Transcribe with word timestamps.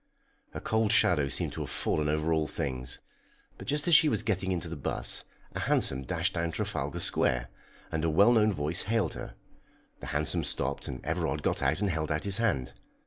A 0.55 0.59
cold 0.59 0.91
shadow 0.91 1.27
seemed 1.27 1.53
to 1.53 1.61
have 1.61 1.69
fallen 1.69 2.09
over 2.09 2.33
all 2.33 2.47
things. 2.47 2.97
But 3.59 3.67
just 3.67 3.87
as 3.87 3.93
she 3.93 4.09
was 4.09 4.23
getting 4.23 4.51
into 4.51 4.67
the 4.67 4.75
'bus, 4.75 5.25
a 5.53 5.59
hansom 5.59 6.01
dashed 6.05 6.33
down 6.33 6.49
Trafalgar 6.51 6.99
Square, 6.99 7.49
and 7.91 8.03
a 8.03 8.09
well 8.09 8.31
known 8.31 8.51
voice 8.51 8.81
hailed 8.81 9.13
her. 9.13 9.35
The 9.99 10.07
hansom 10.07 10.43
stopped, 10.43 10.87
and 10.87 11.05
Everard 11.05 11.43
got 11.43 11.61
out 11.61 11.81
and 11.81 11.89
held 11.91 12.11
out 12.11 12.23
his 12.23 12.37
hand. 12.39 12.73